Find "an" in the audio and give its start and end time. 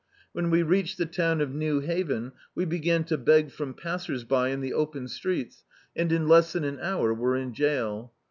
6.63-6.79